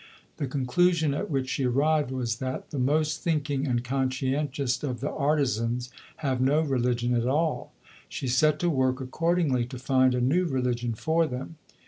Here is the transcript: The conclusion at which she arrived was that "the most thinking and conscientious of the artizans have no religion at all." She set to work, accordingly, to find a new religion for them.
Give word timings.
The 0.37 0.47
conclusion 0.47 1.13
at 1.13 1.29
which 1.29 1.47
she 1.47 1.63
arrived 1.67 2.09
was 2.09 2.37
that 2.37 2.71
"the 2.71 2.79
most 2.79 3.21
thinking 3.21 3.67
and 3.67 3.83
conscientious 3.83 4.81
of 4.81 4.99
the 4.99 5.11
artizans 5.11 5.91
have 6.25 6.41
no 6.41 6.61
religion 6.61 7.13
at 7.13 7.27
all." 7.27 7.71
She 8.09 8.27
set 8.27 8.57
to 8.61 8.69
work, 8.71 8.99
accordingly, 8.99 9.67
to 9.67 9.77
find 9.77 10.15
a 10.15 10.19
new 10.19 10.45
religion 10.45 10.95
for 10.95 11.27
them. 11.27 11.57